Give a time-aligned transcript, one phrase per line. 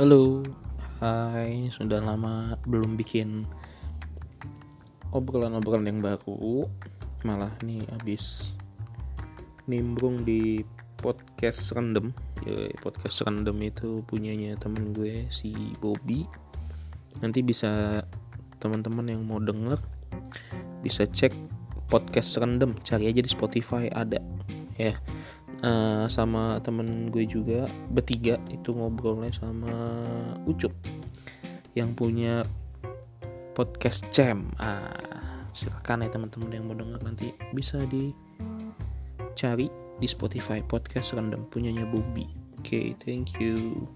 [0.00, 0.40] Halo,
[1.04, 3.44] hai, sudah lama belum bikin
[5.12, 6.64] obrolan-obrolan yang baru.
[7.20, 8.56] Malah nih abis
[9.68, 10.64] nimbrung di
[11.04, 12.16] podcast random.
[12.48, 15.52] Ya, podcast random itu punyanya temen gue si
[15.84, 16.24] Bobby.
[17.20, 18.00] Nanti bisa
[18.56, 19.76] teman-teman yang mau denger
[20.80, 21.36] bisa cek
[21.92, 24.16] podcast random, cari aja di Spotify ada
[24.80, 24.96] ya
[25.64, 29.72] uh, sama temen gue juga bertiga itu ngobrolnya sama
[30.48, 30.72] Ucup
[31.78, 32.42] yang punya
[33.54, 34.50] podcast Jam.
[34.58, 39.68] Ah, silakan ya teman-teman yang mau dengar nanti bisa dicari
[40.00, 42.26] di Spotify podcast random punyanya Bobby.
[42.60, 43.88] Oke okay, thank you